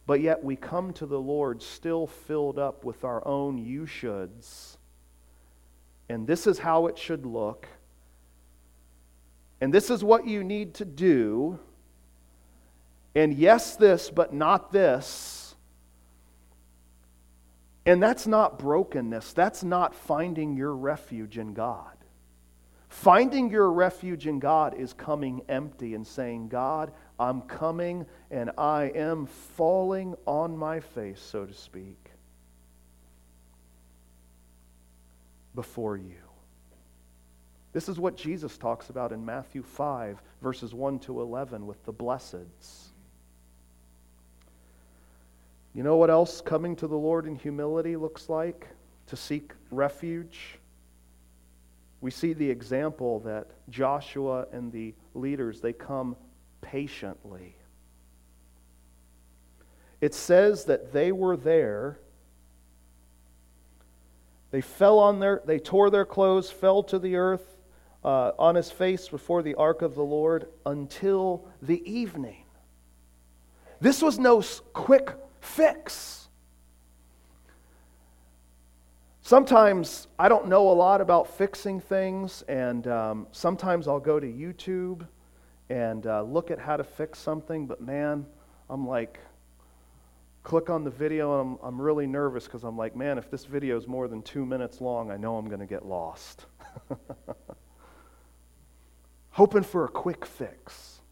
[0.06, 4.76] but yet we come to the Lord still filled up with our own you shoulds.
[6.08, 7.66] And this is how it should look.
[9.60, 11.58] And this is what you need to do.
[13.14, 15.56] And yes, this, but not this.
[17.84, 19.32] And that's not brokenness.
[19.32, 21.97] That's not finding your refuge in God.
[22.98, 28.90] Finding your refuge in God is coming empty and saying, God, I'm coming and I
[28.92, 32.10] am falling on my face, so to speak,
[35.54, 36.16] before you.
[37.72, 41.92] This is what Jesus talks about in Matthew 5, verses 1 to 11, with the
[41.92, 42.88] blesseds.
[45.72, 48.66] You know what else coming to the Lord in humility looks like?
[49.06, 50.58] To seek refuge?
[52.00, 56.16] We see the example that Joshua and the leaders, they come
[56.60, 57.56] patiently.
[60.00, 61.98] It says that they were there.
[64.50, 67.56] They fell on their, they tore their clothes, fell to the earth
[68.04, 72.44] uh, on his face before the ark of the Lord until the evening.
[73.80, 74.42] This was no
[74.72, 76.27] quick fix.
[79.28, 84.26] Sometimes I don't know a lot about fixing things, and um, sometimes I'll go to
[84.26, 85.06] YouTube
[85.68, 88.24] and uh, look at how to fix something, but man,
[88.70, 89.20] I'm like,
[90.44, 93.44] click on the video, and I'm, I'm really nervous because I'm like, man, if this
[93.44, 96.46] video is more than two minutes long, I know I'm going to get lost.
[99.32, 101.02] Hoping for a quick fix.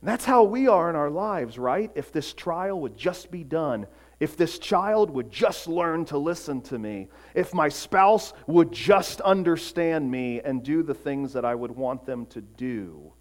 [0.00, 1.90] And that's how we are in our lives, right?
[1.94, 3.86] If this trial would just be done
[4.24, 9.20] If this child would just learn to listen to me, if my spouse would just
[9.20, 13.12] understand me and do the things that I would want them to do,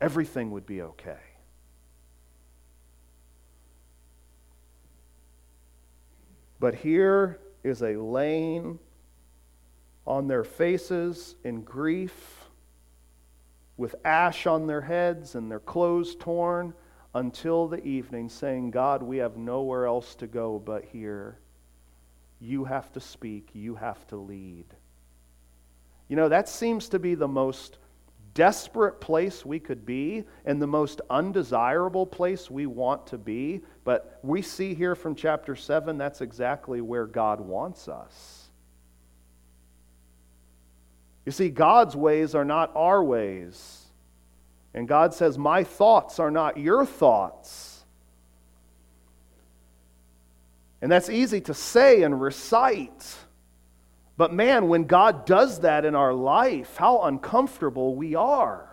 [0.00, 1.20] everything would be okay.
[6.58, 8.78] But here is a lane
[10.06, 12.46] on their faces in grief,
[13.76, 16.72] with ash on their heads and their clothes torn
[17.14, 21.38] until the evening, saying, God, we have nowhere else to go but here.
[22.40, 24.66] You have to speak, you have to lead.
[26.08, 27.78] You know, that seems to be the most
[28.34, 33.60] desperate place we could be and the most undesirable place we want to be.
[33.84, 38.48] But we see here from chapter 7 that's exactly where God wants us.
[41.26, 43.79] You see, God's ways are not our ways.
[44.74, 47.84] And God says, My thoughts are not your thoughts.
[50.82, 53.16] And that's easy to say and recite.
[54.16, 58.66] But man, when God does that in our life, how uncomfortable we are.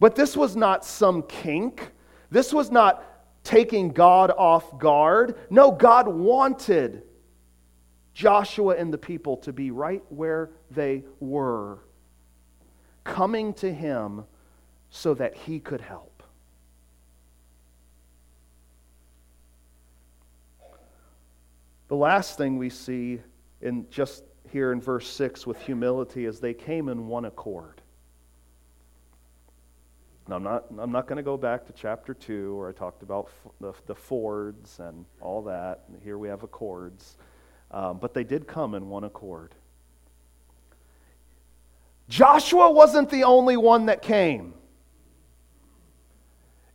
[0.00, 1.92] But this was not some kink.
[2.30, 3.04] This was not
[3.44, 5.36] taking God off guard.
[5.48, 7.02] No, God wanted
[8.14, 11.78] Joshua and the people to be right where they were,
[13.04, 14.24] coming to him
[14.90, 16.22] so that he could help.
[21.88, 23.20] The last thing we see
[23.60, 27.82] in just here in verse 6 with humility is they came in one accord.
[30.28, 33.02] Now, I'm not, I'm not going to go back to chapter 2 where I talked
[33.02, 33.28] about
[33.60, 35.84] the, the Fords and all that.
[35.88, 37.16] And here we have accords.
[37.70, 39.54] Um, but they did come in one accord.
[42.12, 44.52] Joshua wasn't the only one that came.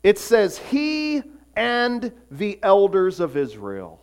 [0.01, 1.21] It says, He
[1.55, 4.01] and the elders of Israel.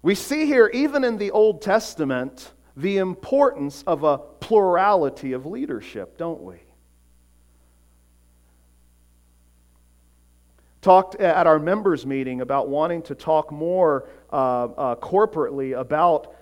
[0.00, 6.16] We see here, even in the Old Testament, the importance of a plurality of leadership,
[6.16, 6.56] don't we?
[10.80, 16.34] talked at our members meeting about wanting to talk more uh, uh, corporately about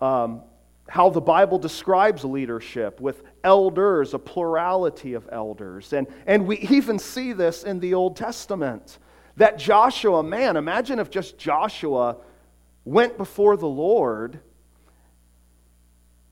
[0.00, 0.42] um,
[0.88, 5.92] how the Bible describes leadership with elders, a plurality of elders.
[5.92, 8.98] And, and we even see this in the Old Testament.
[9.36, 12.16] That Joshua, man, imagine if just Joshua
[12.84, 14.40] went before the Lord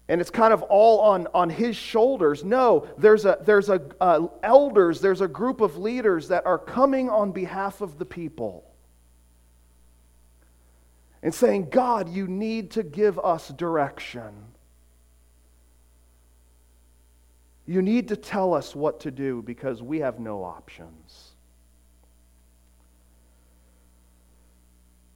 [0.08, 2.44] and it's kind of all on, on his shoulders.
[2.44, 7.10] No, there's a there's a uh, elders, there's a group of leaders that are coming
[7.10, 8.65] on behalf of the people
[11.26, 14.32] and saying, God, you need to give us direction.
[17.66, 21.32] You need to tell us what to do because we have no options.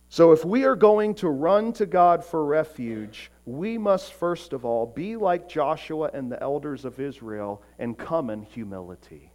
[0.09, 4.65] So, if we are going to run to God for refuge, we must first of
[4.65, 9.31] all be like Joshua and the elders of Israel and come in humility.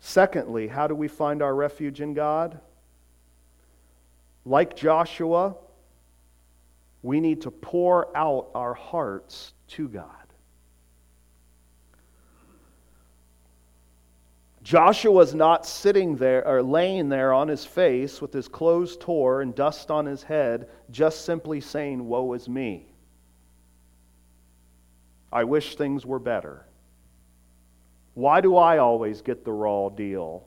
[0.00, 2.58] Secondly, how do we find our refuge in God?
[4.44, 5.56] Like Joshua,
[7.02, 10.10] we need to pour out our hearts to God.
[14.62, 19.54] Joshua's not sitting there or laying there on his face with his clothes tore and
[19.54, 22.86] dust on his head, just simply saying, Woe is me.
[25.30, 26.64] I wish things were better.
[28.14, 30.46] Why do I always get the raw deal?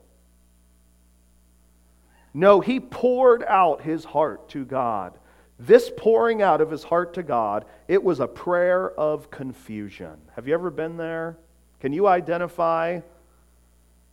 [2.38, 5.18] No, he poured out his heart to God.
[5.58, 10.16] This pouring out of his heart to God, it was a prayer of confusion.
[10.36, 11.36] Have you ever been there?
[11.80, 13.00] Can you identify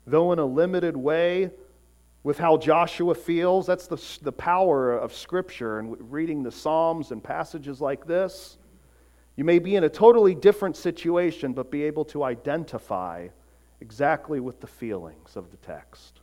[0.05, 1.51] though in a limited way,
[2.23, 3.67] with how Joshua feels.
[3.67, 8.57] That's the, the power of Scripture and reading the Psalms and passages like this.
[9.35, 13.27] You may be in a totally different situation, but be able to identify
[13.81, 16.21] exactly with the feelings of the text.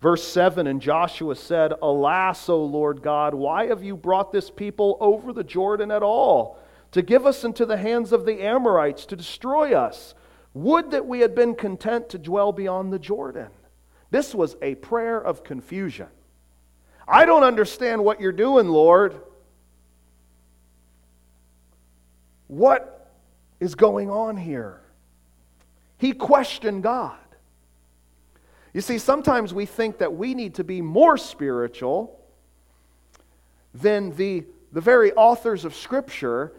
[0.00, 4.96] Verse 7 And Joshua said, Alas, O Lord God, why have you brought this people
[5.00, 6.58] over the Jordan at all?
[6.92, 10.14] To give us into the hands of the Amorites to destroy us.
[10.54, 13.48] Would that we had been content to dwell beyond the Jordan.
[14.10, 16.08] This was a prayer of confusion.
[17.06, 19.20] I don't understand what you're doing, Lord.
[22.48, 23.12] What
[23.60, 24.80] is going on here?
[25.98, 27.18] He questioned God.
[28.72, 32.20] You see, sometimes we think that we need to be more spiritual
[33.74, 36.52] than the, the very authors of Scripture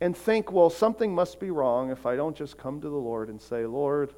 [0.00, 3.28] and think, well, something must be wrong if I don't just come to the Lord
[3.28, 4.12] and say, Lord,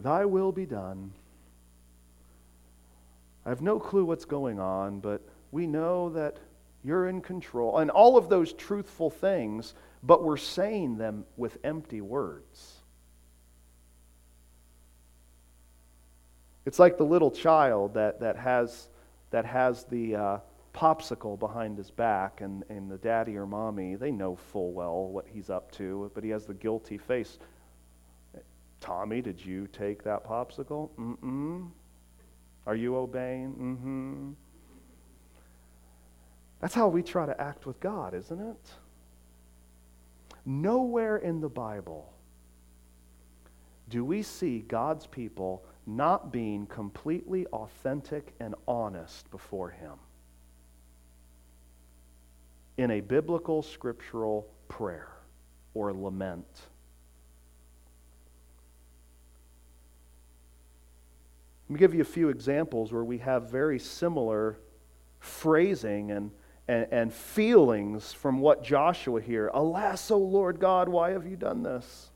[0.00, 1.12] thy will be done.
[3.46, 5.20] I have no clue what's going on, but
[5.52, 6.38] we know that
[6.82, 7.78] you're in control.
[7.78, 12.83] And all of those truthful things, but we're saying them with empty words.
[16.66, 18.88] It's like the little child that, that has,
[19.30, 20.38] that has the uh,
[20.74, 25.26] popsicle behind his back, and, and the daddy or mommy, they know full well what
[25.26, 27.38] he's up to, but he has the guilty face.
[28.80, 30.90] Tommy, did you take that popsicle?
[30.98, 31.70] Mm-mm.
[32.66, 33.52] Are you obeying?
[33.52, 34.32] Mm-hmm.
[36.60, 38.70] That's how we try to act with God, isn't it?
[40.46, 42.10] Nowhere in the Bible
[43.88, 49.92] do we see God's people not being completely authentic and honest before Him
[52.76, 55.12] in a biblical scriptural prayer
[55.74, 56.46] or lament.
[61.68, 64.58] Let me give you a few examples where we have very similar
[65.20, 66.30] phrasing and,
[66.68, 69.50] and, and, feelings from what Joshua here.
[69.54, 72.10] Alas, O Lord God, why have you done this?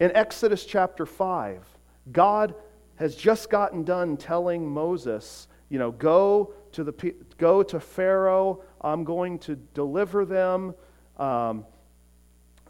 [0.00, 1.66] In Exodus chapter 5,
[2.10, 2.54] God
[2.96, 9.04] has just gotten done telling Moses, you know, go to, the, go to Pharaoh, I'm
[9.04, 10.74] going to deliver them.
[11.18, 11.64] Um,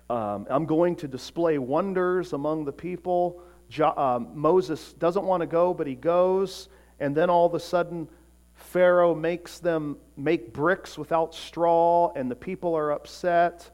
[0.08, 3.42] um, I'm going to display wonders among the people.
[3.68, 6.68] Jo- um, Moses doesn't want to go, but he goes.
[7.00, 8.08] And then all of a sudden,
[8.54, 13.70] Pharaoh makes them make bricks without straw, and the people are upset.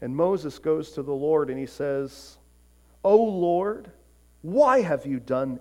[0.00, 2.36] And Moses goes to the Lord and he says,
[3.02, 3.90] O Lord,
[4.46, 5.58] why have you done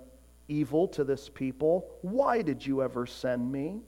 [0.47, 1.89] evil to this people?
[2.03, 3.79] Why did you ever send me?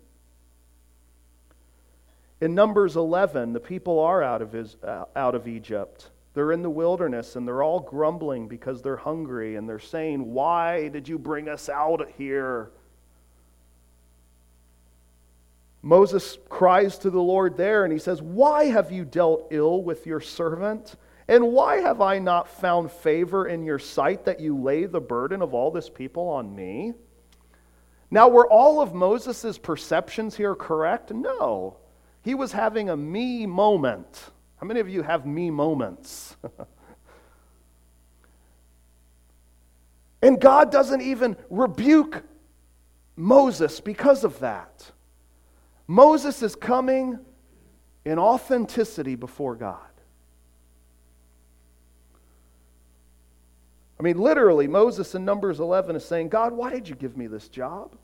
[2.42, 6.10] In Numbers 11, the people are out of, his, uh, out of Egypt.
[6.34, 10.88] They're in the wilderness and they're all grumbling because they're hungry and they're saying, Why
[10.88, 12.72] did you bring us out here?
[15.84, 20.08] Moses cries to the Lord there and he says, Why have you dealt ill with
[20.08, 20.96] your servant?
[21.28, 25.42] And why have I not found favor in your sight that you lay the burden
[25.42, 26.94] of all this people on me?
[28.10, 31.12] Now, were all of Moses' perceptions here correct?
[31.14, 31.78] No.
[32.22, 34.32] He was having a me moment.
[34.58, 36.38] How many of you have me moments?
[40.22, 42.24] and God doesn't even rebuke
[43.18, 44.92] Moses because of that.
[45.88, 47.20] Moses is coming
[48.06, 49.87] in authenticity before God.
[54.00, 57.28] I mean, literally, Moses in Numbers 11 is saying, God, why did you give me
[57.28, 57.96] this job?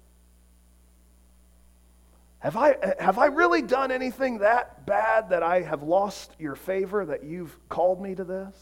[2.40, 7.06] Have I, have I really done anything that bad that I have lost your favor,
[7.06, 8.56] that you've called me to this?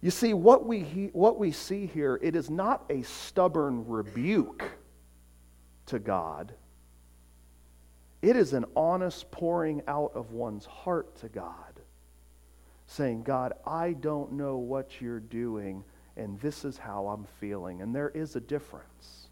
[0.00, 4.64] You see, what we, what we see here, it is not a stubborn rebuke
[5.86, 6.52] to God.
[8.22, 11.77] It is an honest pouring out of one's heart to God,
[12.88, 15.84] saying, God, I don't know what you're doing
[16.18, 17.80] and this is how I'm feeling.
[17.80, 19.28] And there is a difference.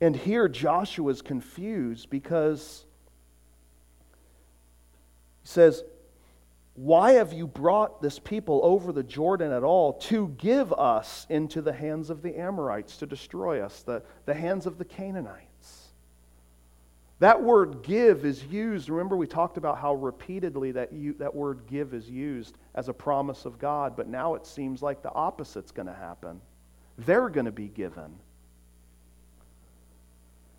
[0.00, 2.84] And here Joshua is confused because
[5.42, 5.84] he says,
[6.74, 11.62] Why have you brought this people over the Jordan at all to give us into
[11.62, 15.43] the hands of the Amorites to destroy us, the, the hands of the Canaanites?
[17.20, 18.88] That word give is used.
[18.88, 22.92] Remember, we talked about how repeatedly that, you, that word give is used as a
[22.92, 26.40] promise of God, but now it seems like the opposite's going to happen.
[26.98, 28.16] They're going to be given.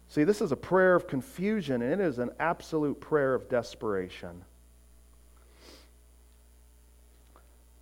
[0.07, 4.43] See, this is a prayer of confusion, and it is an absolute prayer of desperation.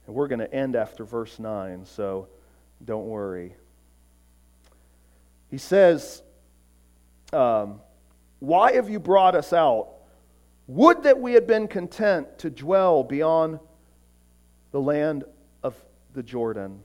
[0.08, 2.28] And we're going to end after verse 9, so
[2.84, 3.56] don't worry.
[5.52, 6.24] He says,
[7.32, 7.80] um,
[8.44, 9.90] why have you brought us out?
[10.68, 13.60] Would that we had been content to dwell beyond
[14.74, 15.24] the land
[15.62, 15.76] of
[16.14, 16.84] the Jordan.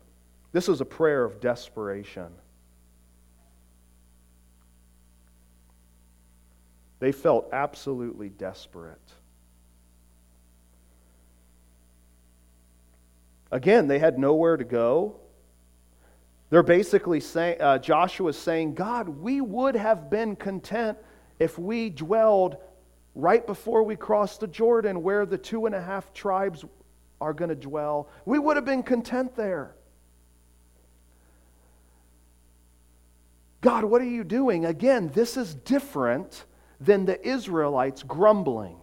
[0.53, 2.29] This is a prayer of desperation.
[7.01, 8.99] They felt absolutely desperate.
[13.51, 15.17] Again, they had nowhere to go.
[16.51, 20.99] They're basically saying, uh, Joshua is saying, God, we would have been content
[21.39, 22.57] if we dwelled
[23.15, 26.65] right before we crossed the Jordan where the two and a half tribes
[27.21, 29.75] are going to dwell, we would have been content there.
[33.61, 34.67] God, what are you doing?
[34.67, 36.45] Again, this is different
[36.81, 38.77] than the Israelites grumbling.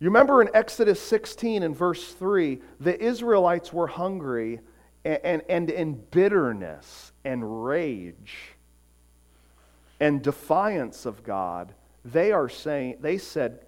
[0.00, 4.60] You remember in Exodus 16 and verse 3, the Israelites were hungry
[5.04, 8.56] and, and, and in bitterness and rage
[10.02, 11.72] and defiance of God.
[12.04, 13.60] They are saying, they said,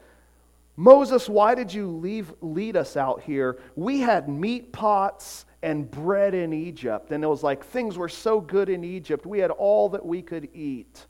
[0.75, 3.61] Moses, why did you leave, lead us out here?
[3.77, 7.13] We had meat pots and bread in Egypt.
[7.13, 9.25] And it was like things were so good in Egypt.
[9.25, 11.07] We had all that we could eat.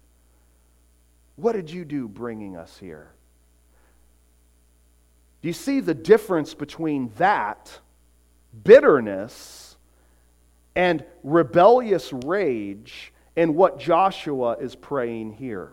[1.36, 3.08] What did you do bringing us here?
[5.40, 7.80] Do you see the difference between that,
[8.62, 9.78] bitterness,
[10.76, 15.72] and rebellious rage, and what Joshua is praying here?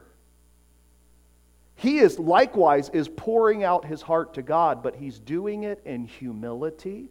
[1.76, 6.06] He is likewise is pouring out his heart to God, but he's doing it in
[6.06, 7.10] humility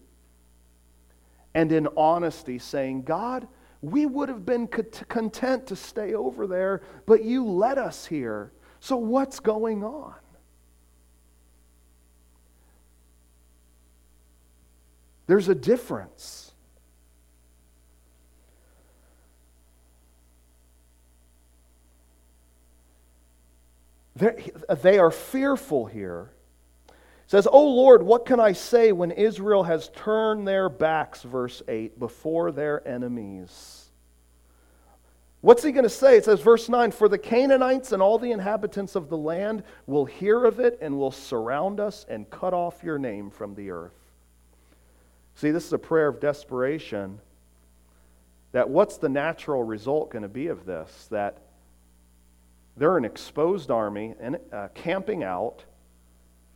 [1.54, 3.48] and in honesty, saying, God,
[3.82, 8.52] we would have been content to stay over there, but you led us here.
[8.78, 10.14] So what's going on?
[15.26, 16.50] There's a difference.
[24.09, 24.09] They're,
[24.82, 26.30] they are fearful here.
[26.88, 26.94] It
[27.30, 31.98] says, Oh Lord, what can I say when Israel has turned their backs, verse 8,
[31.98, 33.90] before their enemies?
[35.40, 36.16] What's he going to say?
[36.16, 40.04] It says, verse 9, For the Canaanites and all the inhabitants of the land will
[40.04, 43.94] hear of it and will surround us and cut off your name from the earth.
[45.36, 47.20] See, this is a prayer of desperation.
[48.52, 51.06] That what's the natural result going to be of this?
[51.10, 51.38] That
[52.76, 55.64] they're an exposed army and uh, camping out,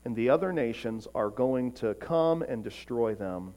[0.04, 3.54] and the other nations are going to come and destroy them.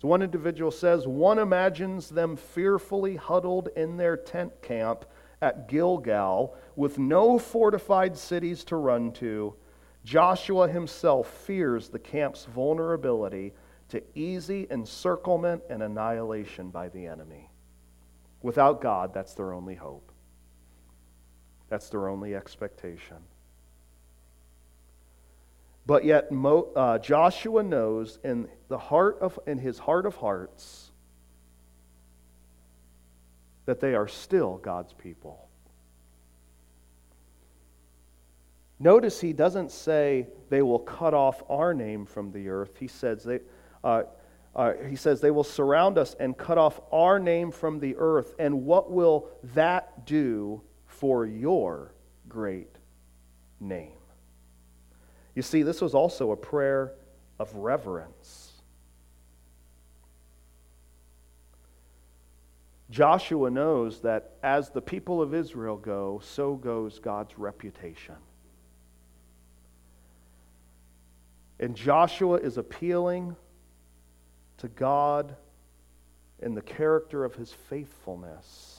[0.00, 5.04] So one individual says, one imagines them fearfully huddled in their tent camp
[5.40, 9.54] at Gilgal with no fortified cities to run to.
[10.04, 13.52] Joshua himself fears the camp's vulnerability
[13.88, 17.50] to easy encirclement and annihilation by the enemy.
[18.40, 20.11] Without God, that's their only hope.
[21.72, 23.16] That's their only expectation.
[25.86, 30.90] But yet, Mo, uh, Joshua knows in the heart of, in his heart of hearts,
[33.64, 35.48] that they are still God's people.
[38.78, 42.76] Notice he doesn't say they will cut off our name from the earth.
[42.80, 43.40] He says they,
[43.82, 44.02] uh,
[44.54, 48.34] uh, he says, They will surround us and cut off our name from the earth.
[48.38, 50.60] And what will that do
[51.02, 51.92] for your
[52.28, 52.76] great
[53.58, 53.98] name?
[55.34, 56.92] You see, this was also a prayer
[57.40, 58.52] of reverence.
[62.88, 68.14] Joshua knows that as the people of Israel go, so goes God's reputation.
[71.58, 73.34] And Joshua is appealing
[74.58, 75.34] to God
[76.38, 78.71] in the character of his faithfulness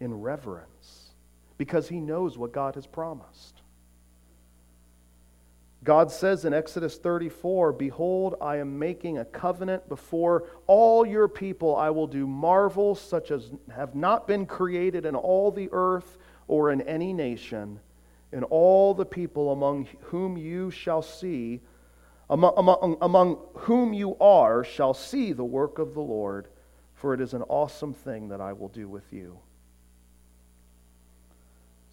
[0.00, 1.10] in reverence
[1.58, 3.62] because he knows what God has promised.
[5.84, 11.76] God says in Exodus 34 Behold, I am making a covenant before all your people.
[11.76, 16.18] I will do marvels such as have not been created in all the earth
[16.48, 17.78] or in any nation,
[18.32, 21.60] and all the people among whom you shall see
[22.28, 26.48] among, among, among whom you are shall see the work of the Lord,
[26.94, 29.38] for it is an awesome thing that I will do with you.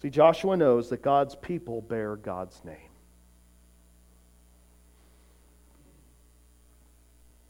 [0.04, 2.90] See, Joshua knows that God's people bear God's name.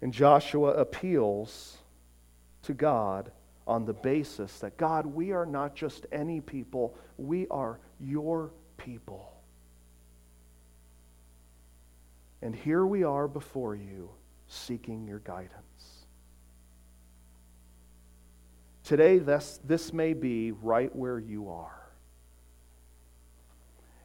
[0.00, 1.78] And Joshua appeals
[2.62, 3.32] to God
[3.66, 9.32] on the basis that God, we are not just any people, we are your people.
[12.40, 14.10] And here we are before you
[14.46, 16.06] seeking your guidance.
[18.84, 21.83] Today, this, this may be right where you are.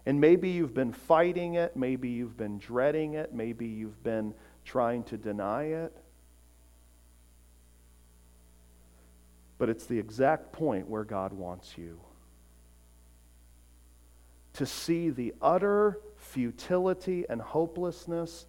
[0.10, 4.34] And maybe you've been fighting it, maybe you've been dreading it, maybe you've been
[4.66, 5.96] trying to deny it.
[9.60, 12.00] But it's the exact point where God wants you
[14.54, 18.48] to see the utter futility and hopelessness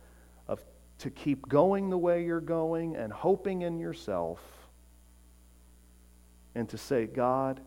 [0.49, 0.65] of
[1.01, 4.41] to keep going the way you're going and hoping in yourself
[6.55, 7.61] and to say, God,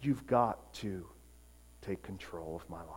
[0.00, 1.08] you've got to
[1.84, 2.88] take control of my life.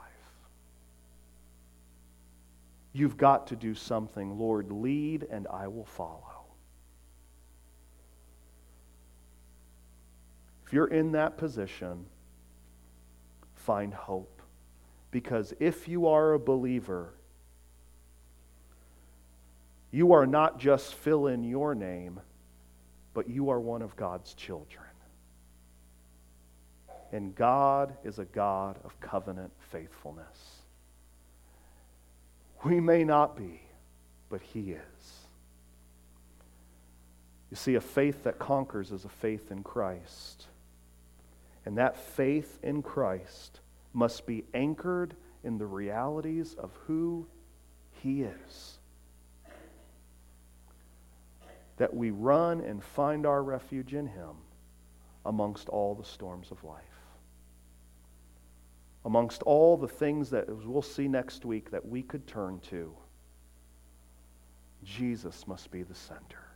[2.94, 4.40] You've got to do something.
[4.40, 6.46] Lord, lead and I will follow.
[10.66, 12.06] If you're in that position,
[13.54, 14.42] find hope.
[15.12, 17.14] Because if you are a believer,
[19.92, 22.20] you are not just fill in your name,
[23.14, 24.87] but you are one of God's children.
[27.12, 30.62] And God is a God of covenant faithfulness.
[32.64, 33.62] We may not be,
[34.30, 35.28] but He is.
[37.50, 40.48] You see, a faith that conquers is a faith in Christ.
[41.66, 43.62] And that faith in Christ
[43.94, 47.26] must be anchored in the realities of who
[48.02, 48.80] He is.
[51.78, 54.36] That we run and find our refuge in Him
[55.26, 56.84] amongst all the storms of life.
[59.08, 62.94] Amongst all the things that we'll see next week that we could turn to,
[64.84, 66.47] Jesus must be the center.